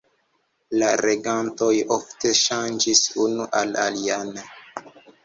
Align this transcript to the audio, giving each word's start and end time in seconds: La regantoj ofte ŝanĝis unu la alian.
La 0.83 0.87
regantoj 1.01 1.67
ofte 1.95 2.31
ŝanĝis 2.39 3.03
unu 3.27 3.47
la 3.67 3.79
alian. 3.85 4.33